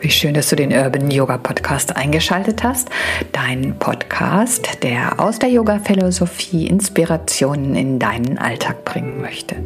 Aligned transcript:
wie 0.00 0.10
schön, 0.10 0.34
dass 0.34 0.48
du 0.48 0.56
den 0.56 0.72
Urban 0.72 1.10
Yoga 1.10 1.36
Podcast 1.36 1.94
eingeschaltet 1.94 2.62
hast. 2.62 2.88
Dein 3.32 3.78
Podcast, 3.78 4.82
der 4.82 5.20
aus 5.20 5.38
der 5.38 5.50
Yoga-Philosophie 5.50 6.66
Inspirationen 6.66 7.74
in 7.74 7.98
deinen 7.98 8.38
Alltag 8.38 8.84
bringen 8.84 9.20
möchte. 9.20 9.56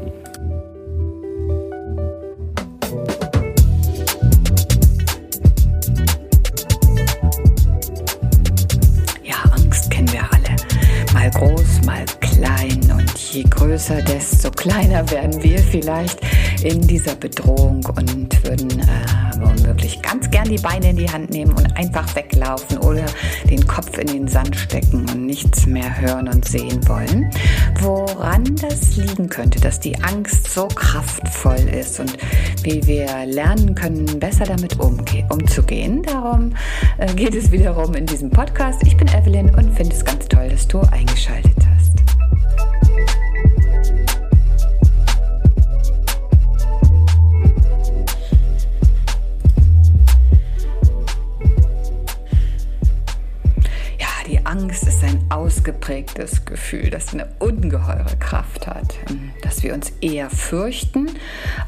Ja, 9.23 9.37
Angst 9.53 9.91
kennen 9.91 10.13
wir 10.13 10.23
alle. 10.33 10.57
Mal 11.13 11.31
groß, 11.31 11.87
mal 11.87 12.05
klein 12.21 12.81
und 12.91 13.17
je 13.19 13.45
größer, 13.45 14.03
desto 14.03 14.51
kleiner 14.51 15.09
werden 15.11 15.41
wir 15.43 15.59
vielleicht 15.59 16.19
in 16.65 16.81
dieser 16.81 17.15
Bedrohung 17.15 17.85
und 17.85 18.45
würden 18.45 18.81
äh, 18.81 18.85
womöglich 19.39 20.01
ganz 20.01 20.31
gern 20.31 20.49
die 20.49 20.59
Beine 20.59 20.91
in 20.91 20.97
die 20.97 21.11
Hand 21.11 21.31
nehmen 21.31 21.53
und 21.53 21.77
einfach 21.77 22.17
weglaufen 22.17 22.79
oder 22.79 23.05
den 23.51 23.67
Kopf 23.67 23.99
in 23.99 24.07
den 24.07 24.29
Sand 24.29 24.57
stecken 24.57 25.07
und 25.11 25.27
nichts 25.27 25.67
mehr 25.67 26.01
hören 26.01 26.27
und 26.27 26.47
sehen 26.47 26.87
wollen. 26.89 27.31
Woran 27.81 28.45
das 28.57 28.97
liegen 28.97 29.29
könnte, 29.29 29.61
dass 29.61 29.79
die 29.79 30.03
Angst 30.03 30.51
so 30.51 30.67
kraftvoll 30.69 31.69
ist 31.69 32.01
und 32.01 32.17
wie 32.63 32.87
wir 32.87 33.27
lernen 33.27 33.75
können, 33.75 34.07
besser 34.19 34.45
damit 34.45 34.79
umzugehen. 34.81 36.03
Darum 36.03 36.55
äh, 36.97 37.13
geht 37.13 37.35
es 37.35 37.53
wiederum 37.53 37.95
in 37.95 38.07
diesem 38.07 38.31
Podcast. 38.31 38.83
Ich 38.87 38.97
bin 38.97 39.09
Evelyn 39.09 39.55
und 39.55 39.77
finde 39.77 39.95
es 39.95 40.05
ganz 40.05 40.27
toll, 40.29 40.49
dass 40.49 40.67
du 40.67 40.81
eingeschaltet 40.81 41.55
hast. 41.59 41.74
Ausgeprägtes 55.65 56.45
Gefühl, 56.45 56.91
das 56.91 57.15
eine 57.15 57.27
ungeheure 57.39 58.17
Kraft 58.21 58.67
hat, 58.67 58.97
dass 59.41 59.63
wir 59.63 59.73
uns 59.73 59.95
eher 60.03 60.29
fürchten, 60.29 61.09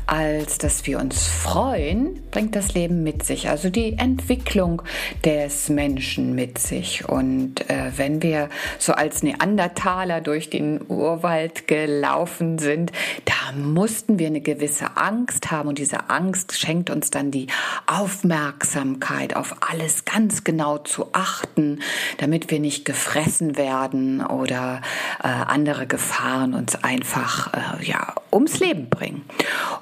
als 0.07 0.59
dass 0.59 0.87
wir 0.87 0.99
uns 0.99 1.27
freuen, 1.27 2.21
bringt 2.31 2.55
das 2.55 2.75
Leben 2.75 3.03
mit 3.03 3.25
sich, 3.25 3.49
also 3.49 3.71
die 3.71 3.95
Entwicklung 3.95 4.83
des 5.25 5.71
Menschen 5.71 6.35
mit 6.35 6.59
sich. 6.59 7.09
Und 7.09 7.71
äh, 7.71 7.91
wenn 7.97 8.21
wir 8.23 8.51
so 8.79 8.93
als 8.93 9.23
Neandertaler 9.23 10.21
durch 10.21 10.51
den 10.51 10.85
Urwald 10.89 11.67
gelaufen 11.67 12.59
sind, 12.59 12.93
da 13.25 13.57
mussten 13.57 14.19
wir 14.19 14.27
eine 14.27 14.43
gewisse 14.43 14.99
Angst 14.99 15.51
haben 15.51 15.71
und 15.71 15.79
diese 15.79 16.11
Angst 16.11 16.59
schenkt 16.59 16.91
uns 16.91 17.09
dann 17.09 17.31
die 17.31 17.47
Aufmerksamkeit, 17.87 19.35
auf 19.37 19.57
alles 19.71 20.05
ganz 20.05 20.45
genau 20.45 20.77
zu 20.77 21.07
achten, 21.13 21.81
damit 22.19 22.51
wir 22.51 22.61
nicht 22.61 22.85
gefressen 22.85 23.57
werden 23.57 23.86
oder 23.95 24.81
äh, 25.23 25.29
andere 25.29 25.87
Gefahren 25.87 26.55
uns 26.55 26.77
einfach 26.83 27.53
äh, 27.55 27.85
ja, 27.85 28.15
ums 28.33 28.61
Leben 28.61 28.89
bringen. 28.89 29.25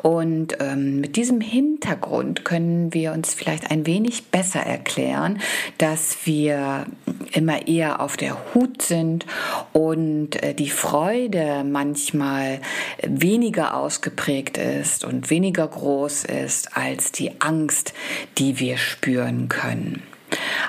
Und 0.03 0.57
ähm, 0.61 1.01
mit 1.01 1.17
diesem 1.17 1.41
Hintergrund 1.41 2.45
können 2.45 2.93
wir 2.93 3.13
uns 3.13 3.35
vielleicht 3.35 3.71
ein 3.71 3.87
wenig 3.87 4.27
besser 4.27 4.61
erklären, 4.61 5.41
dass 5.79 6.19
wir 6.25 6.87
immer 7.33 7.67
eher 7.67 8.01
auf 8.01 8.17
der 8.17 8.37
Hut 8.55 8.83
sind 8.83 9.27
und 9.73 10.43
äh, 10.43 10.55
die 10.55 10.71
Freude 10.71 11.65
manchmal 11.65 12.61
weniger 13.03 13.77
ausgeprägt 13.77 14.59
ist 14.59 15.05
und 15.05 15.31
weniger 15.31 15.67
groß 15.67 16.25
ist 16.25 16.77
als 16.77 17.13
die 17.13 17.41
Angst, 17.41 17.95
die 18.39 18.59
wir 18.61 18.77
spüren 18.77 19.49
können. 19.49 20.03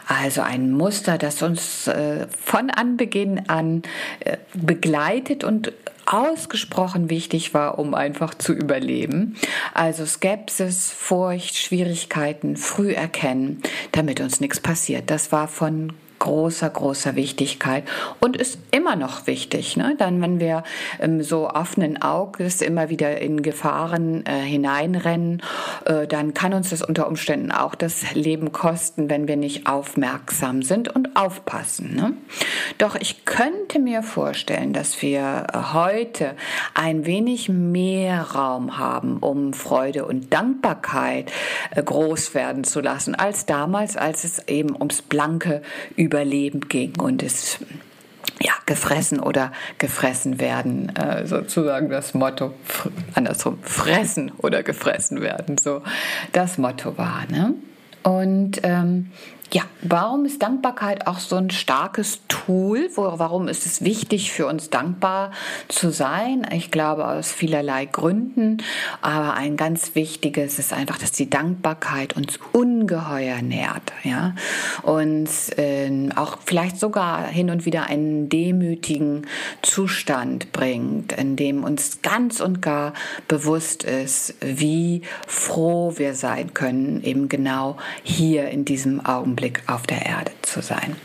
Also 0.07 0.41
ein 0.41 0.71
Muster, 0.71 1.17
das 1.17 1.41
uns 1.41 1.87
äh, 1.87 2.27
von 2.43 2.69
Anbeginn 2.69 3.49
an 3.49 3.83
äh, 4.19 4.37
begleitet 4.53 5.43
und 5.43 5.73
ausgesprochen 6.05 7.09
wichtig 7.09 7.53
war, 7.53 7.79
um 7.79 7.93
einfach 7.93 8.35
zu 8.35 8.53
überleben. 8.53 9.35
Also 9.73 10.05
Skepsis, 10.05 10.91
Furcht, 10.91 11.55
Schwierigkeiten 11.55 12.57
früh 12.57 12.93
erkennen, 12.93 13.61
damit 13.91 14.19
uns 14.19 14.39
nichts 14.39 14.59
passiert. 14.59 15.09
Das 15.09 15.31
war 15.31 15.47
von 15.47 15.93
großer, 16.19 16.69
großer 16.69 17.15
Wichtigkeit 17.15 17.83
und 18.19 18.37
ist 18.37 18.59
immer 18.71 18.95
noch 18.95 19.27
wichtig. 19.27 19.77
Ne? 19.77 19.95
Dann, 19.97 20.21
wenn 20.21 20.39
wir 20.39 20.63
ähm, 20.99 21.21
so 21.21 21.49
offenen 21.49 22.01
Auges 22.01 22.61
immer 22.61 22.89
wieder 22.89 23.19
in 23.21 23.41
Gefahren 23.41 24.25
äh, 24.25 24.39
hineinrennen, 24.39 25.41
äh, 25.85 26.07
dann 26.07 26.33
kann 26.33 26.53
uns 26.53 26.69
das 26.69 26.81
unter 26.81 27.07
Umständen 27.07 27.51
auch 27.51 27.75
das 27.75 28.13
Leben 28.13 28.51
kosten, 28.51 29.09
wenn 29.09 29.27
wir 29.27 29.37
nicht 29.37 29.67
aufmerksam 29.67 30.61
sind 30.61 30.93
und 30.93 31.15
aufpassen. 31.15 31.95
Ne? 31.95 32.13
Doch 32.77 32.95
ich 32.95 33.25
könnte 33.25 33.79
mir 33.79 34.03
vorstellen, 34.03 34.73
dass 34.73 35.01
wir 35.01 35.47
heute 35.73 36.35
ein 36.73 37.05
wenig 37.05 37.49
mehr 37.49 38.21
Raum 38.21 38.77
haben, 38.77 39.17
um 39.17 39.53
Freude 39.53 40.05
und 40.05 40.33
Dankbarkeit 40.33 41.31
äh, 41.71 41.83
groß 41.83 42.33
werden 42.33 42.63
zu 42.63 42.81
lassen, 42.81 43.15
als 43.15 43.45
damals, 43.45 43.97
als 43.97 44.23
es 44.23 44.47
eben 44.47 44.75
ums 44.75 45.01
blanke 45.01 45.61
Überleben 46.15 46.61
ging 46.69 46.97
und 46.97 47.21
es 47.21 47.59
ja, 48.41 48.53
gefressen 48.65 49.19
oder 49.19 49.51
gefressen 49.79 50.39
werden, 50.39 50.95
äh, 50.95 51.27
sozusagen 51.27 51.89
das 51.89 52.13
Motto, 52.13 52.53
andersrum, 53.15 53.59
fressen 53.61 54.31
oder 54.37 54.63
gefressen 54.63 55.19
werden, 55.19 55.57
so 55.57 55.81
das 56.31 56.57
Motto 56.57 56.97
war. 56.97 57.23
Ne? 57.29 57.53
Und 58.03 58.61
ähm, 58.63 59.11
ja, 59.53 59.63
warum 59.81 60.25
ist 60.25 60.41
Dankbarkeit 60.41 61.07
auch 61.07 61.19
so 61.19 61.35
ein 61.35 61.49
starkes 61.49 62.19
Tool? 62.27 62.89
warum 62.95 63.47
ist 63.47 63.65
es 63.65 63.83
wichtig 63.83 64.31
für 64.31 64.47
uns 64.47 64.69
dankbar 64.69 65.31
zu 65.67 65.91
sein? 65.91 66.45
Ich 66.51 66.71
glaube 66.71 67.07
aus 67.07 67.31
vielerlei 67.31 67.85
Gründen, 67.85 68.57
aber 69.01 69.33
ein 69.35 69.57
ganz 69.57 69.95
wichtiges 69.95 70.59
ist 70.59 70.73
einfach, 70.73 70.97
dass 70.97 71.11
die 71.11 71.29
Dankbarkeit 71.29 72.15
uns 72.15 72.39
ungeheuer 72.51 73.41
nährt, 73.41 73.93
ja, 74.03 74.35
uns 74.83 75.49
äh, 75.57 76.09
auch 76.15 76.37
vielleicht 76.45 76.79
sogar 76.79 77.25
hin 77.27 77.49
und 77.49 77.65
wieder 77.65 77.87
einen 77.87 78.29
demütigen 78.29 79.27
Zustand 79.61 80.51
bringt, 80.51 81.13
in 81.13 81.35
dem 81.35 81.63
uns 81.63 82.01
ganz 82.01 82.39
und 82.41 82.61
gar 82.61 82.93
bewusst 83.27 83.83
ist, 83.83 84.35
wie 84.41 85.01
froh 85.27 85.93
wir 85.97 86.13
sein 86.13 86.53
können, 86.53 87.03
eben 87.03 87.29
genau 87.29 87.77
hier 88.03 88.49
in 88.49 88.65
diesem 88.65 89.05
Augenblick 89.05 89.34
Augenblick 89.35 89.63
auf 89.67 89.85
der 89.85 90.05
Erde 90.05 90.31
zu 90.43 90.61
sein. 90.61 90.95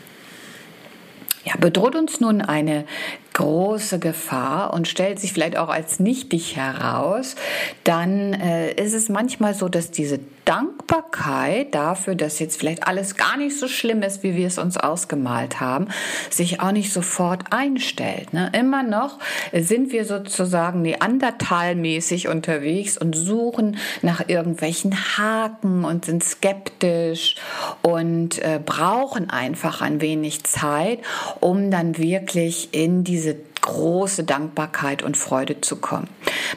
Ja, 1.43 1.55
bedroht 1.59 1.95
uns 1.95 2.21
nun 2.21 2.41
eine 2.41 2.85
große 3.33 3.99
Gefahr 3.99 4.73
und 4.73 4.87
stellt 4.87 5.19
sich 5.19 5.33
vielleicht 5.33 5.57
auch 5.57 5.69
als 5.69 5.99
nichtig 5.99 6.55
heraus, 6.55 7.35
dann 7.83 8.33
äh, 8.33 8.73
ist 8.73 8.93
es 8.93 9.09
manchmal 9.09 9.53
so, 9.53 9.69
dass 9.69 9.91
diese 9.91 10.19
Dankbarkeit 10.45 11.73
dafür, 11.75 12.15
dass 12.15 12.39
jetzt 12.39 12.59
vielleicht 12.59 12.87
alles 12.87 13.15
gar 13.15 13.37
nicht 13.37 13.57
so 13.57 13.67
schlimm 13.67 14.01
ist, 14.01 14.23
wie 14.23 14.35
wir 14.35 14.47
es 14.47 14.57
uns 14.57 14.75
ausgemalt 14.75 15.59
haben, 15.59 15.87
sich 16.29 16.59
auch 16.61 16.71
nicht 16.71 16.91
sofort 16.91 17.43
einstellt. 17.51 18.33
Ne? 18.33 18.51
Immer 18.57 18.83
noch 18.83 19.19
sind 19.53 19.91
wir 19.91 20.05
sozusagen 20.05 20.81
neandertalmäßig 20.81 22.27
unterwegs 22.27 22.97
und 22.97 23.15
suchen 23.15 23.77
nach 24.01 24.27
irgendwelchen 24.27 24.93
Haken 25.17 25.85
und 25.85 26.05
sind 26.05 26.23
skeptisch 26.23 27.35
und 27.81 28.39
äh, 28.39 28.59
brauchen 28.63 29.29
einfach 29.29 29.81
ein 29.81 30.01
wenig 30.01 30.43
Zeit, 30.43 30.99
um 31.39 31.69
dann 31.69 31.97
wirklich 31.97 32.73
in 32.73 33.03
diese 33.03 33.20
große 33.61 34.23
Dankbarkeit 34.23 35.03
und 35.03 35.17
Freude 35.17 35.61
zu 35.61 35.77
kommen. 35.77 36.07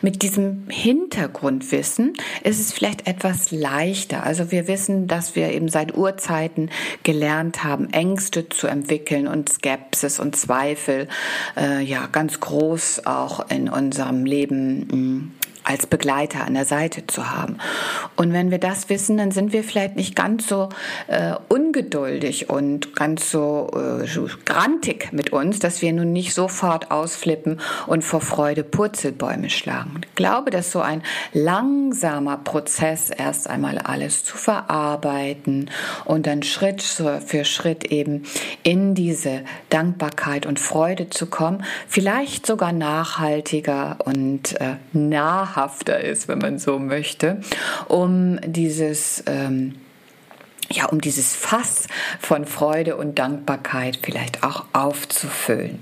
Mit 0.02 0.22
diesem 0.22 0.64
Hintergrundwissen 0.68 2.14
ist 2.42 2.60
es 2.60 2.72
vielleicht 2.72 3.06
etwas 3.06 3.50
leichter. 3.50 4.24
Also 4.24 4.50
wir 4.50 4.66
wissen, 4.68 5.06
dass 5.06 5.36
wir 5.36 5.52
eben 5.52 5.68
seit 5.68 5.96
Urzeiten 5.96 6.70
gelernt 7.02 7.64
haben, 7.64 7.92
Ängste 7.92 8.48
zu 8.48 8.66
entwickeln 8.66 9.26
und 9.26 9.48
Skepsis 9.48 10.18
und 10.18 10.36
Zweifel, 10.36 11.08
äh, 11.56 11.82
ja, 11.82 12.06
ganz 12.10 12.40
groß 12.40 13.06
auch 13.06 13.50
in 13.50 13.68
unserem 13.68 14.24
Leben 14.24 14.78
mh, 14.78 14.92
hm, 14.92 15.32
als 15.64 15.86
Begleiter 15.86 16.44
an 16.44 16.54
der 16.54 16.66
Seite 16.66 17.06
zu 17.06 17.30
haben. 17.30 17.58
Und 18.16 18.32
wenn 18.32 18.50
wir 18.50 18.58
das 18.58 18.88
wissen, 18.90 19.16
dann 19.16 19.30
sind 19.30 19.52
wir 19.52 19.64
vielleicht 19.64 19.96
nicht 19.96 20.14
ganz 20.14 20.46
so 20.46 20.68
äh, 21.08 21.34
ungeduldig 21.48 22.50
und 22.50 22.94
ganz 22.94 23.30
so 23.30 23.70
äh, 23.74 24.06
grantig 24.44 25.12
mit 25.12 25.32
uns, 25.32 25.58
dass 25.58 25.80
wir 25.82 25.92
nun 25.92 26.12
nicht 26.12 26.34
sofort 26.34 26.90
ausflippen 26.90 27.60
und 27.86 28.04
vor 28.04 28.20
Freude 28.20 28.62
Purzelbäume 28.62 29.50
schlagen. 29.50 30.02
Ich 30.04 30.14
glaube, 30.14 30.50
dass 30.50 30.70
so 30.70 30.80
ein 30.80 31.02
langsamer 31.32 32.36
Prozess 32.36 33.10
erst 33.10 33.48
einmal 33.48 33.78
alles 33.78 34.24
zu 34.24 34.36
verarbeiten 34.36 35.70
und 36.04 36.26
dann 36.26 36.42
Schritt 36.42 36.82
für 36.82 37.44
Schritt 37.44 37.84
eben 37.86 38.24
in 38.62 38.94
diese 38.94 39.42
Dankbarkeit 39.70 40.46
und 40.46 40.60
Freude 40.60 41.08
zu 41.08 41.26
kommen, 41.26 41.64
vielleicht 41.88 42.46
sogar 42.46 42.72
nachhaltiger 42.72 43.98
und 44.04 44.60
äh, 44.60 44.76
nah 44.92 45.53
nahrhafter 45.54 46.00
ist, 46.00 46.28
wenn 46.28 46.38
man 46.38 46.58
so 46.58 46.78
möchte, 46.78 47.40
um 47.88 48.38
dieses 48.44 49.22
ähm, 49.26 49.74
ja, 50.70 50.86
um 50.86 50.98
dieses 50.98 51.36
Fass 51.36 51.88
von 52.18 52.46
Freude 52.46 52.96
und 52.96 53.18
Dankbarkeit 53.18 53.98
vielleicht 54.02 54.42
auch 54.42 54.64
aufzufüllen. 54.72 55.78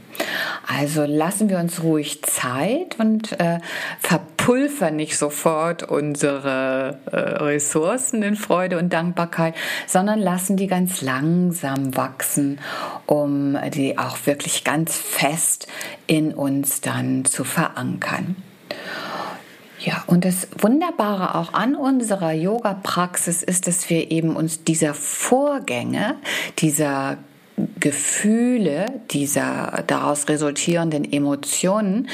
Also 0.67 1.05
lassen 1.05 1.49
wir 1.49 1.59
uns 1.59 1.85
ruhig 1.85 2.23
Zeit 2.25 2.99
und 2.99 3.41
äh, 3.41 3.61
verpulvern 4.01 4.97
nicht 4.97 5.17
sofort 5.17 5.85
unsere 5.85 6.99
äh, 7.07 7.17
Ressourcen 7.17 8.25
in 8.25 8.35
Freude 8.35 8.77
und 8.77 8.93
Dankbarkeit, 8.93 9.55
sondern 9.87 10.19
lassen 10.19 10.57
die 10.57 10.67
ganz 10.67 11.01
langsam 11.01 11.97
wachsen, 11.97 12.59
um 13.07 13.57
die 13.73 13.99
auch 13.99 14.19
wirklich 14.27 14.65
ganz 14.65 14.99
fest 14.99 15.69
in 16.09 16.35
uns 16.35 16.81
dann 16.81 17.25
zu 17.25 17.45
verankern. 17.45 18.35
Ja, 19.85 20.05
und 20.07 20.25
das 20.25 20.47
Wunderbare 20.59 21.35
auch 21.35 21.55
an 21.55 21.75
unserer 21.75 22.33
Yoga-Praxis 22.33 23.43
ist, 23.43 23.67
dass 23.67 23.91
wir 23.91 24.13
eben 24.13 24.37
uns 24.37 24.63
dieser 24.63 24.95
Vorgänge, 24.95 26.17
dieser 26.59 27.19
Gefühle, 27.81 28.87
dieser 29.11 29.83
daraus 29.89 30.29
resultierenden 30.29 31.11
Emotionen 31.11 32.09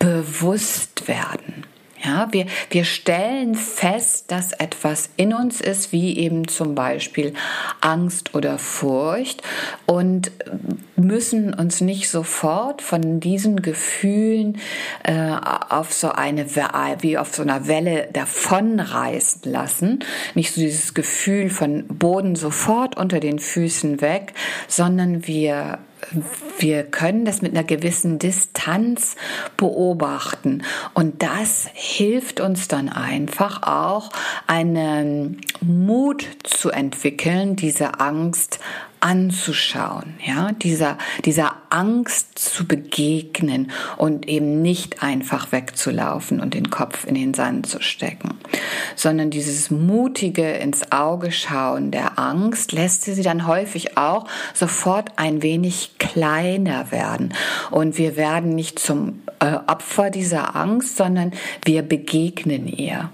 bewusst 0.00 1.06
werden. 1.06 1.64
Ja, 2.04 2.28
wir, 2.32 2.46
wir 2.70 2.84
stellen 2.84 3.54
fest, 3.54 4.32
dass 4.32 4.52
etwas 4.52 5.10
in 5.16 5.32
uns 5.32 5.60
ist, 5.60 5.92
wie 5.92 6.18
eben 6.18 6.48
zum 6.48 6.74
Beispiel 6.74 7.32
Angst 7.80 8.34
oder 8.34 8.58
Furcht 8.58 9.42
und 9.86 10.32
müssen 10.96 11.54
uns 11.54 11.80
nicht 11.80 12.08
sofort 12.08 12.82
von 12.82 13.20
diesen 13.20 13.62
Gefühlen 13.62 14.58
äh, 15.04 15.36
auf 15.68 15.92
so 15.92 16.10
eine, 16.10 16.46
wie 17.00 17.18
auf 17.18 17.34
so 17.34 17.42
einer 17.42 17.68
Welle 17.68 18.08
davonreißen 18.12 19.50
lassen. 19.50 20.00
Nicht 20.34 20.54
so 20.54 20.60
dieses 20.60 20.94
Gefühl 20.94 21.50
von 21.50 21.86
Boden 21.86 22.34
sofort 22.34 22.96
unter 22.96 23.20
den 23.20 23.38
Füßen 23.38 24.00
weg, 24.00 24.34
sondern 24.66 25.26
wir 25.28 25.78
wir 26.58 26.84
können 26.84 27.24
das 27.24 27.42
mit 27.42 27.52
einer 27.52 27.64
gewissen 27.64 28.18
Distanz 28.18 29.16
beobachten. 29.56 30.62
Und 30.94 31.22
das 31.22 31.68
hilft 31.72 32.40
uns 32.40 32.68
dann 32.68 32.88
einfach 32.88 33.62
auch, 33.62 34.10
einen 34.46 35.40
Mut 35.60 36.26
zu 36.42 36.70
entwickeln, 36.70 37.56
diese 37.56 38.00
Angst 38.00 38.58
anzuschauen, 39.02 40.14
ja, 40.24 40.52
dieser, 40.52 40.96
dieser 41.24 41.54
Angst 41.70 42.38
zu 42.38 42.66
begegnen 42.66 43.70
und 43.96 44.28
eben 44.28 44.62
nicht 44.62 45.02
einfach 45.02 45.52
wegzulaufen 45.52 46.40
und 46.40 46.54
den 46.54 46.70
Kopf 46.70 47.06
in 47.06 47.14
den 47.14 47.34
Sand 47.34 47.66
zu 47.66 47.80
stecken, 47.80 48.38
sondern 48.94 49.30
dieses 49.30 49.70
mutige 49.70 50.52
ins 50.52 50.92
Auge 50.92 51.32
schauen 51.32 51.90
der 51.90 52.18
Angst 52.18 52.72
lässt 52.72 53.04
sie 53.04 53.22
dann 53.22 53.46
häufig 53.46 53.96
auch 53.96 54.26
sofort 54.54 55.12
ein 55.16 55.42
wenig 55.42 55.98
kleiner 55.98 56.90
werden. 56.90 57.34
Und 57.70 57.98
wir 57.98 58.16
werden 58.16 58.54
nicht 58.54 58.78
zum 58.78 59.22
äh, 59.40 59.58
Opfer 59.66 60.10
dieser 60.10 60.56
Angst, 60.56 60.96
sondern 60.96 61.32
wir 61.64 61.82
begegnen 61.82 62.66
ihr. 62.66 63.10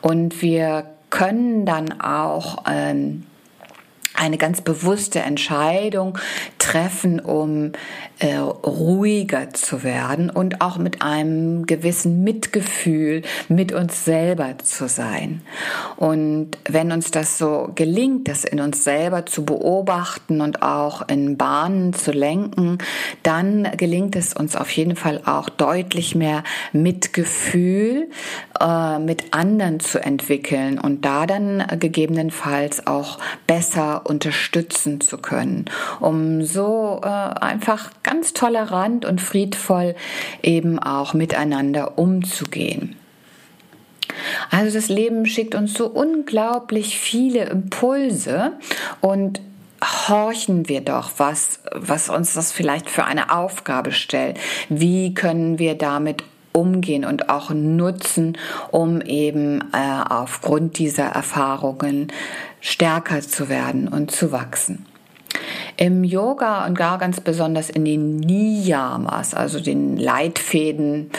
Und 0.00 0.42
wir 0.42 0.86
können 1.10 1.64
dann 1.64 2.00
auch 2.00 2.64
ähm, 2.68 3.24
eine 4.24 4.38
ganz 4.38 4.60
bewusste 4.60 5.20
Entscheidung 5.20 6.18
treffen, 6.64 7.20
um 7.20 7.72
äh, 8.20 8.36
ruhiger 8.36 9.50
zu 9.52 9.82
werden 9.82 10.30
und 10.30 10.62
auch 10.62 10.78
mit 10.78 11.02
einem 11.02 11.66
gewissen 11.66 12.24
Mitgefühl 12.24 13.20
mit 13.48 13.72
uns 13.72 14.06
selber 14.06 14.56
zu 14.62 14.88
sein. 14.88 15.42
Und 15.96 16.52
wenn 16.66 16.90
uns 16.90 17.10
das 17.10 17.36
so 17.36 17.70
gelingt, 17.74 18.28
das 18.28 18.44
in 18.44 18.60
uns 18.60 18.82
selber 18.82 19.26
zu 19.26 19.44
beobachten 19.44 20.40
und 20.40 20.62
auch 20.62 21.06
in 21.08 21.36
Bahnen 21.36 21.92
zu 21.92 22.12
lenken, 22.12 22.78
dann 23.22 23.68
gelingt 23.76 24.16
es 24.16 24.32
uns 24.32 24.56
auf 24.56 24.70
jeden 24.70 24.96
Fall 24.96 25.20
auch 25.26 25.50
deutlich 25.50 26.14
mehr 26.14 26.44
Mitgefühl 26.72 28.08
äh, 28.58 28.98
mit 29.00 29.34
anderen 29.34 29.80
zu 29.80 30.02
entwickeln 30.02 30.78
und 30.78 31.04
da 31.04 31.26
dann 31.26 31.62
gegebenenfalls 31.78 32.86
auch 32.86 33.18
besser 33.46 34.06
unterstützen 34.06 35.02
zu 35.02 35.18
können, 35.18 35.66
um 36.00 36.42
so 36.54 37.00
äh, 37.02 37.06
einfach 37.06 37.90
ganz 38.02 38.32
tolerant 38.32 39.04
und 39.04 39.20
friedvoll 39.20 39.94
eben 40.42 40.78
auch 40.78 41.12
miteinander 41.12 41.98
umzugehen. 41.98 42.96
Also 44.50 44.74
das 44.76 44.88
Leben 44.88 45.26
schickt 45.26 45.54
uns 45.54 45.74
so 45.74 45.86
unglaublich 45.86 46.98
viele 46.98 47.44
Impulse 47.44 48.52
und 49.00 49.40
horchen 50.08 50.68
wir 50.68 50.80
doch, 50.80 51.10
was, 51.18 51.60
was 51.72 52.08
uns 52.08 52.32
das 52.32 52.52
vielleicht 52.52 52.88
für 52.88 53.04
eine 53.04 53.30
Aufgabe 53.36 53.92
stellt. 53.92 54.38
Wie 54.68 55.12
können 55.12 55.58
wir 55.58 55.74
damit 55.74 56.24
umgehen 56.52 57.04
und 57.04 57.28
auch 57.28 57.50
nutzen, 57.50 58.38
um 58.70 59.00
eben 59.00 59.60
äh, 59.72 60.04
aufgrund 60.08 60.78
dieser 60.78 61.06
Erfahrungen 61.06 62.12
stärker 62.60 63.20
zu 63.20 63.48
werden 63.48 63.88
und 63.88 64.12
zu 64.12 64.30
wachsen. 64.30 64.86
Im 65.76 66.04
Yoga 66.04 66.66
und 66.66 66.76
gar 66.76 66.98
ganz 66.98 67.20
besonders 67.20 67.70
in 67.70 67.84
den 67.84 68.16
Niyamas, 68.16 69.34
also 69.34 69.60
den 69.60 69.96
Leitfäden 69.96 71.10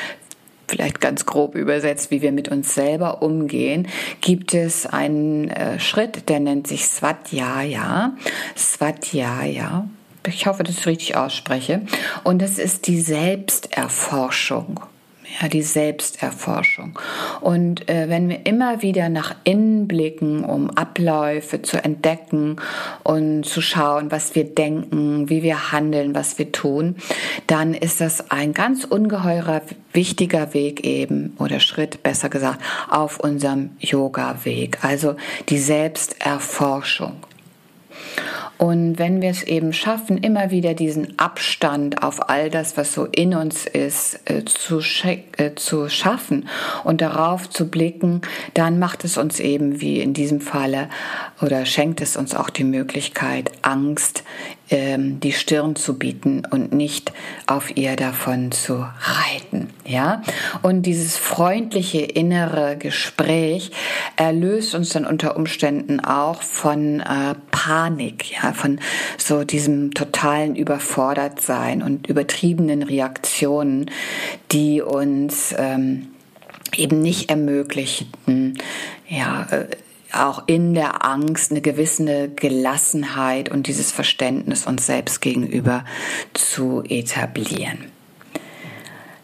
vielleicht 0.68 1.00
ganz 1.02 1.26
grob 1.26 1.56
übersetzt, 1.56 2.12
wie 2.12 2.22
wir 2.22 2.32
mit 2.32 2.50
uns 2.50 2.74
selber 2.74 3.22
umgehen, 3.22 3.88
gibt 4.22 4.54
es 4.54 4.86
einen 4.86 5.50
äh, 5.50 5.80
Schritt, 5.80 6.30
der 6.30 6.40
nennt 6.40 6.68
sich 6.68 6.88
Swadhyaya. 6.88 8.14
Swadhyaya. 8.56 9.88
Ich 10.28 10.48
hoffe, 10.48 10.64
dass 10.64 10.80
ich 10.80 10.86
richtig 10.88 11.16
ausspreche. 11.16 11.82
Und 12.24 12.42
das 12.42 12.58
ist 12.58 12.88
die 12.88 13.00
Selbsterforschung 13.00 14.80
ja, 15.42 15.48
die 15.48 15.62
Selbsterforschung. 15.62 16.98
Und 17.42 17.90
äh, 17.90 18.10
wenn 18.10 18.30
wir 18.30 18.46
immer 18.46 18.82
wieder 18.82 19.10
nach 19.10 19.36
innen 19.44 19.88
blicken, 19.88 20.44
um 20.44 20.70
Abläufe 20.70 21.62
zu 21.62 21.84
entdecken 21.84 22.58
und 23.04 23.46
zu 23.46 23.62
schauen, 23.62 24.12
was 24.12 24.36
wir 24.36 24.44
denken, 24.44 25.30
wie 25.30 25.44
wir 25.44 25.72
handeln, 25.72 26.16
was 26.16 26.38
wir 26.38 26.52
tun, 26.52 26.96
dann 27.48 27.74
ist 27.74 28.02
das 28.02 28.32
ein 28.32 28.54
ganz 28.54 28.84
ungeheurer 28.86 29.62
wichtiger 29.94 30.54
Weg 30.54 30.86
eben 30.86 31.36
oder 31.40 31.60
Schritt, 31.60 32.04
besser 32.04 32.30
gesagt, 32.30 32.62
auf 32.90 33.20
unserem 33.20 33.72
Yoga-Weg. 33.80 34.84
Also 34.84 35.16
die 35.50 35.60
Selbsterforschung. 35.60 37.14
Und 38.58 38.98
wenn 38.98 39.22
wir 39.22 39.30
es 39.30 39.44
eben 39.44 39.74
schaffen, 39.74 40.18
immer 40.18 40.50
wieder 40.50 40.74
diesen 40.74 41.20
Abstand 41.20 42.04
auf 42.04 42.30
all 42.30 42.50
das, 42.50 42.78
was 42.78 42.94
so 42.94 43.06
in 43.06 43.36
uns 43.36 43.66
ist, 43.66 44.20
äh, 44.26 44.46
zu, 44.46 44.80
äh, 45.04 45.56
zu 45.56 45.90
schaffen 45.90 46.48
und 46.86 47.02
darauf 47.02 47.50
zu 47.50 47.70
blicken, 47.70 48.22
dann 48.54 48.80
macht 48.80 49.04
es 49.04 49.18
uns 49.18 49.40
eben 49.42 49.82
wie 49.82 50.00
in 50.00 50.14
diesem 50.14 50.40
Falle 50.40 50.90
oder 51.42 51.66
schenkt 51.66 52.02
es 52.02 52.16
uns 52.16 52.34
auch 52.34 52.50
die 52.50 52.64
Möglichkeit, 52.64 53.52
Angst 53.62 54.24
ähm, 54.70 55.20
die 55.20 55.32
Stirn 55.32 55.76
zu 55.76 56.00
bieten 56.00 56.44
und 56.50 56.74
nicht 56.74 57.12
auf 57.46 57.76
ihr 57.78 57.96
davon 57.96 58.52
zu 58.52 58.86
reiten. 59.00 59.70
Ja, 59.86 60.24
und 60.64 60.84
dieses 60.84 61.18
freundliche 61.18 62.02
innere 62.02 62.78
Gespräch 62.78 63.72
erlöst 64.16 64.74
uns 64.74 64.90
dann 64.90 65.06
unter 65.06 65.36
Umständen 65.36 66.00
auch 66.00 66.42
von 66.42 67.02
äh, 67.02 67.36
Panik, 67.52 68.32
ja, 68.32 68.54
von 68.54 68.80
so 69.18 69.44
diesem 69.44 69.94
totalen 69.94 70.56
Überfordertsein 70.56 71.84
und 71.84 72.08
übertriebenen 72.08 72.82
Reaktionen, 72.82 73.92
die 74.52 74.82
uns 74.82 75.54
ähm, 75.58 76.08
eben 76.76 77.02
nicht 77.02 77.30
ermöglichten, 77.30 78.58
ja, 79.08 79.48
äh, 79.52 79.68
auch 80.16 80.44
in 80.48 80.74
der 80.74 81.06
Angst 81.06 81.52
eine 81.52 81.62
gewisse 81.62 82.30
Gelassenheit 82.30 83.50
und 83.50 83.68
dieses 83.68 83.92
Verständnis 83.92 84.66
uns 84.66 84.86
selbst 84.86 85.22
gegenüber 85.22 85.86
zu 86.34 86.84
etablieren. 86.88 87.92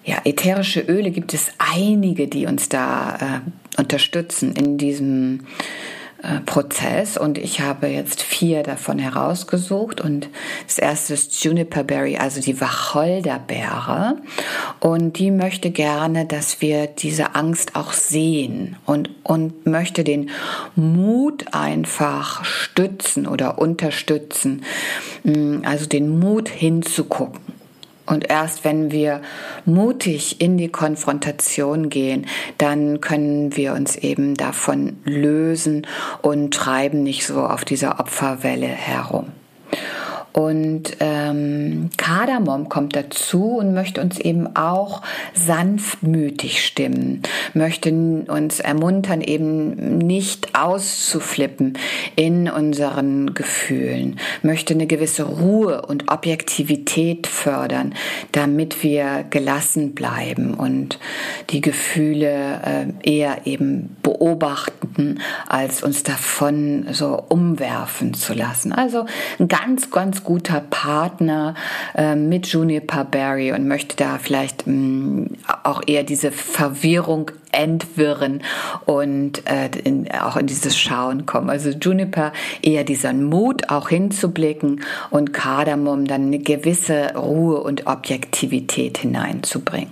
Ja, 0.04 0.18
ätherische 0.26 0.82
Öle 0.82 1.12
gibt 1.12 1.34
es 1.34 1.52
einige, 1.58 2.28
die 2.28 2.48
uns 2.48 2.70
da 2.70 3.42
äh, 3.78 3.80
unterstützen 3.80 4.54
in 4.56 4.78
diesem 4.78 5.42
Prozess. 6.46 7.18
Und 7.18 7.38
ich 7.38 7.62
habe 7.62 7.88
jetzt 7.88 8.22
vier 8.22 8.64
davon 8.64 9.00
herausgesucht. 9.00 10.02
Und 10.02 10.30
das 10.68 10.78
erste 10.78 11.14
ist 11.14 11.44
Juniper 11.44 11.84
Berry, 11.84 12.18
also 12.18 12.42
die 12.42 12.60
Wacholderbeere. 12.62 14.18
Und 14.80 15.18
die 15.18 15.32
möchte 15.32 15.72
gerne, 15.72 16.26
dass 16.26 16.62
wir 16.62 16.88
diese 16.88 17.36
Angst 17.36 17.76
auch 17.76 17.94
sehen 17.94 18.76
und, 18.86 19.10
und 19.24 19.66
möchte 19.66 20.04
den 20.04 20.30
Mut 20.76 21.54
einfach 21.54 22.46
stützen 22.46 23.28
oder 23.28 23.58
unterstützen, 23.58 24.64
mm, 25.24 25.60
also 25.64 25.86
den 25.88 26.20
Mut 26.20 26.50
hinzugucken 26.50 27.61
Und 28.06 28.30
erst 28.30 28.64
wenn 28.64 28.92
wir 28.92 29.22
mutig 29.66 30.42
in 30.42 30.58
die 30.58 30.70
Konfrontation 30.70 31.90
gehen, 31.90 32.26
dann 32.58 33.02
können 33.02 33.56
wir 33.56 33.74
uns 33.74 33.96
eben 33.96 34.36
davon 34.36 34.98
lösen 35.06 35.88
und 36.22 36.54
treiben 36.54 37.04
nicht 37.04 37.26
so 37.26 37.42
auf 37.42 37.66
dieser 37.66 38.00
Opferwelle 38.00 38.68
herum. 38.68 39.28
Und 40.34 40.98
ähm, 41.00 41.90
Kardamom 41.98 42.70
kommt 42.70 42.96
dazu 42.96 43.58
und 43.58 43.74
möchte 43.74 44.02
uns 44.02 44.18
eben 44.18 44.56
auch 44.56 45.02
sanftmütig 45.34 46.66
stimmen, 46.66 47.22
möchte 47.54 47.92
uns 47.92 48.60
ermuntern, 48.60 49.22
eben 49.22 49.98
nicht 49.98 50.56
auszuflippen 50.56 51.78
in 52.16 52.50
unseren 52.50 53.34
Gefühlen, 53.34 54.20
möchte 54.42 54.74
eine 54.74 54.88
gewisse 54.88 55.24
Ruhe 55.24 55.82
und 55.82 56.10
Objektivität 56.10 57.28
fördern, 57.28 57.94
damit 58.32 58.84
wir 58.84 59.26
gelassen 59.30 59.94
bleiben 59.94 60.54
und 60.54 60.98
die 61.50 61.62
Gefühle 61.62 62.62
äh, 63.04 63.18
eher 63.18 63.46
eben 63.46 63.98
beobachten, 64.02 65.20
als 65.48 65.84
uns 65.84 66.04
davon 66.04 66.88
so 66.92 67.22
umwerfen 67.28 68.14
zu 68.14 68.34
lassen. 68.34 68.72
Also 68.72 69.06
ein 69.40 69.48
ganz, 69.48 69.92
ganz 69.92 70.21
guter 70.24 70.62
Partner 70.70 71.56
äh, 71.96 72.16
mit 72.16 72.48
Juniper 72.48 73.06
Berry 73.06 73.52
und 73.52 73.68
möchte 73.68 73.96
da 73.96 74.18
vielleicht 74.18 74.68
mh, 74.68 74.74
mm, 74.74 75.38
auch 75.64 75.82
eher 75.86 76.04
diese 76.04 76.32
Verwirrung 76.32 77.32
entwirren 77.52 78.44
und 78.86 79.48
äh, 79.50 79.70
in, 79.84 80.10
auch 80.12 80.38
in 80.38 80.48
dieses 80.48 80.78
Schauen 80.78 81.26
kommen. 81.26 81.50
Also 81.50 81.70
Juniper 81.70 82.32
eher 82.62 82.84
diesen 82.84 83.26
Mut 83.26 83.70
auch 83.70 83.90
hinzublicken 83.90 84.82
und 85.10 85.34
Kardamom 85.34 86.06
dann 86.06 86.28
eine 86.28 86.40
gewisse 86.40 87.16
Ruhe 87.16 87.62
und 87.62 87.88
Objektivität 87.88 89.00
hineinzubringen. 89.00 89.92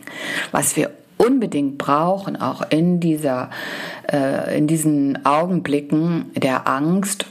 Was 0.51 0.75
wir 0.75 0.91
unbedingt 1.17 1.77
brauchen, 1.77 2.41
auch 2.41 2.63
in 2.69 2.99
dieser, 2.99 3.49
äh, 4.11 4.57
in 4.57 4.67
diesen 4.67 5.25
Augenblicken 5.25 6.31
der 6.35 6.67
Angst 6.67 7.25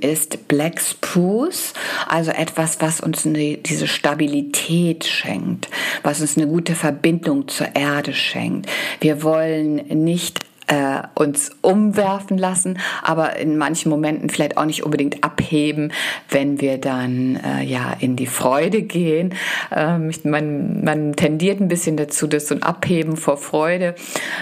ist 0.00 0.48
Black 0.48 0.80
Spruce, 0.80 1.72
also 2.08 2.30
etwas, 2.30 2.80
was 2.80 3.00
uns 3.00 3.26
eine, 3.26 3.56
diese 3.56 3.88
Stabilität 3.88 5.04
schenkt, 5.04 5.68
was 6.02 6.20
uns 6.20 6.36
eine 6.36 6.46
gute 6.46 6.74
Verbindung 6.74 7.48
zur 7.48 7.74
Erde 7.74 8.14
schenkt. 8.14 8.70
Wir 9.00 9.22
wollen 9.22 9.76
nicht 10.04 10.40
äh, 10.68 11.02
uns 11.14 11.50
umwerfen 11.62 12.38
lassen, 12.38 12.78
aber 13.02 13.36
in 13.36 13.56
manchen 13.56 13.88
Momenten 13.88 14.30
vielleicht 14.30 14.56
auch 14.56 14.64
nicht 14.64 14.82
unbedingt 14.84 15.22
abheben, 15.22 15.92
wenn 16.28 16.60
wir 16.60 16.78
dann 16.78 17.36
äh, 17.36 17.62
ja 17.62 17.96
in 17.98 18.16
die 18.16 18.26
Freude 18.26 18.82
gehen. 18.82 19.34
Ähm, 19.74 20.10
man, 20.24 20.82
man 20.82 21.14
tendiert 21.14 21.60
ein 21.60 21.68
bisschen 21.68 21.96
dazu, 21.96 22.26
dass 22.26 22.48
so 22.48 22.54
ein 22.54 22.62
Abheben 22.62 23.16
vor 23.16 23.36
Freude 23.36 23.94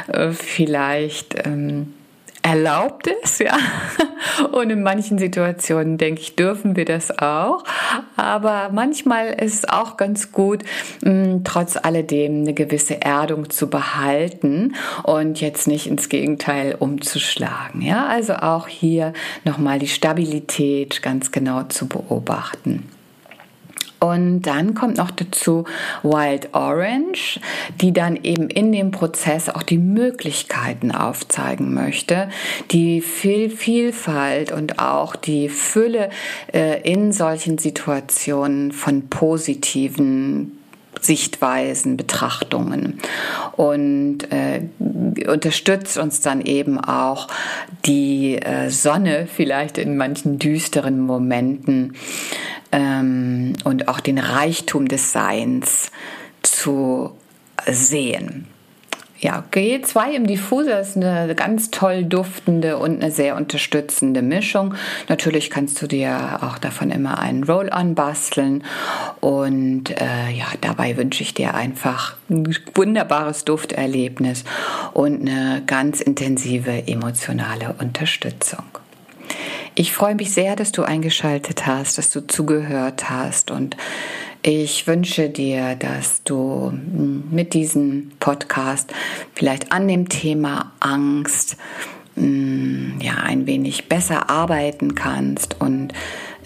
äh, 0.08 0.30
vielleicht 0.30 1.46
ähm, 1.46 1.94
erlaubt 2.44 3.06
ist, 3.06 3.40
ja. 3.40 3.56
Und 4.52 4.70
in 4.70 4.82
manchen 4.82 5.18
Situationen, 5.18 5.96
denke 5.96 6.20
ich, 6.20 6.36
dürfen 6.36 6.76
wir 6.76 6.84
das 6.84 7.18
auch. 7.18 7.64
Aber 8.16 8.70
manchmal 8.70 9.28
ist 9.28 9.64
es 9.64 9.68
auch 9.68 9.96
ganz 9.96 10.30
gut, 10.30 10.62
mh, 11.02 11.40
trotz 11.44 11.76
alledem 11.76 12.42
eine 12.42 12.52
gewisse 12.52 13.00
Erdung 13.00 13.48
zu 13.48 13.70
behalten 13.70 14.74
und 15.04 15.40
jetzt 15.40 15.66
nicht 15.66 15.86
ins 15.86 16.10
Gegenteil 16.10 16.76
umzuschlagen, 16.78 17.80
ja. 17.80 18.06
Also 18.06 18.34
auch 18.34 18.68
hier 18.68 19.14
nochmal 19.44 19.78
die 19.78 19.88
Stabilität 19.88 21.02
ganz 21.02 21.32
genau 21.32 21.62
zu 21.64 21.88
beobachten. 21.88 22.90
Und 24.04 24.42
dann 24.42 24.74
kommt 24.74 24.98
noch 24.98 25.10
dazu 25.10 25.64
Wild 26.02 26.52
Orange, 26.52 27.40
die 27.80 27.94
dann 27.94 28.16
eben 28.22 28.50
in 28.50 28.70
dem 28.70 28.90
Prozess 28.90 29.48
auch 29.48 29.62
die 29.62 29.78
Möglichkeiten 29.78 30.92
aufzeigen 30.92 31.72
möchte, 31.72 32.28
die 32.70 33.00
viel 33.00 33.48
Vielfalt 33.48 34.52
und 34.52 34.78
auch 34.78 35.16
die 35.16 35.48
Fülle 35.48 36.10
äh, 36.52 36.82
in 36.82 37.12
solchen 37.12 37.56
Situationen 37.56 38.72
von 38.72 39.08
positiven 39.08 40.58
Sichtweisen, 41.00 41.96
Betrachtungen. 41.96 42.98
Und 43.52 44.30
äh, 44.30 44.62
unterstützt 45.26 45.96
uns 45.96 46.20
dann 46.20 46.42
eben 46.42 46.78
auch 46.78 47.28
die 47.86 48.36
äh, 48.36 48.68
Sonne 48.68 49.26
vielleicht 49.32 49.78
in 49.78 49.96
manchen 49.96 50.38
düsteren 50.38 51.00
Momenten 51.00 51.94
ähm, 52.74 53.52
und 53.62 53.88
auch 53.88 54.00
den 54.00 54.18
Reichtum 54.18 54.88
des 54.88 55.12
Seins 55.12 55.90
zu 56.42 57.12
sehen. 57.66 58.48
Ja, 59.20 59.42
G2 59.52 60.10
im 60.10 60.26
Diffuser 60.26 60.80
ist 60.80 60.96
eine 60.96 61.34
ganz 61.34 61.70
toll 61.70 62.04
duftende 62.04 62.76
und 62.76 63.00
eine 63.00 63.10
sehr 63.10 63.36
unterstützende 63.36 64.20
Mischung. 64.20 64.74
Natürlich 65.08 65.48
kannst 65.48 65.80
du 65.80 65.86
dir 65.86 66.40
auch 66.42 66.58
davon 66.58 66.90
immer 66.90 67.18
einen 67.20 67.44
Roll-On 67.44 67.94
basteln 67.94 68.64
und 69.20 69.90
äh, 69.98 70.30
ja, 70.36 70.46
dabei 70.60 70.98
wünsche 70.98 71.22
ich 71.22 71.32
dir 71.32 71.54
einfach 71.54 72.16
ein 72.28 72.54
wunderbares 72.74 73.46
Dufterlebnis 73.46 74.44
und 74.92 75.22
eine 75.22 75.62
ganz 75.64 76.02
intensive 76.02 76.86
emotionale 76.86 77.76
Unterstützung. 77.78 78.64
Ich 79.76 79.92
freue 79.92 80.14
mich 80.14 80.32
sehr, 80.32 80.54
dass 80.54 80.70
du 80.70 80.84
eingeschaltet 80.84 81.66
hast, 81.66 81.98
dass 81.98 82.10
du 82.10 82.24
zugehört 82.24 83.10
hast 83.10 83.50
und 83.50 83.76
ich 84.42 84.86
wünsche 84.86 85.28
dir, 85.30 85.74
dass 85.74 86.22
du 86.22 86.70
hm, 86.70 87.24
mit 87.30 87.54
diesem 87.54 88.12
Podcast 88.20 88.92
vielleicht 89.34 89.72
an 89.72 89.88
dem 89.88 90.08
Thema 90.08 90.70
Angst 90.78 91.56
hm, 92.14 93.00
ja 93.02 93.14
ein 93.14 93.48
wenig 93.48 93.88
besser 93.88 94.30
arbeiten 94.30 94.94
kannst 94.94 95.60
und 95.60 95.92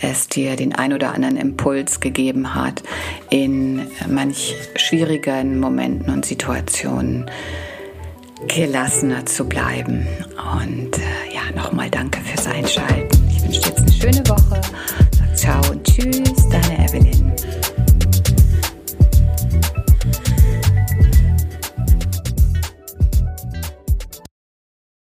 es 0.00 0.28
dir 0.28 0.56
den 0.56 0.74
ein 0.74 0.94
oder 0.94 1.12
anderen 1.12 1.36
Impuls 1.36 2.00
gegeben 2.00 2.54
hat, 2.54 2.82
in 3.28 3.88
manch 4.08 4.54
schwierigen 4.76 5.60
Momenten 5.60 6.10
und 6.14 6.24
Situationen 6.24 7.30
gelassener 8.46 9.26
zu 9.26 9.48
bleiben. 9.48 10.06
Und 10.62 10.96
äh, 10.96 11.34
ja, 11.34 11.50
nochmal 11.54 11.90
danke 11.90 12.20
fürs 12.20 12.46
Einschalten 12.46 13.17
schöne 13.98 14.26
Woche. 14.28 14.60
Ciao 15.34 15.60
und 15.70 15.84
tschüss, 15.84 16.48
deine 16.50 16.84
Evelyn. 16.84 17.17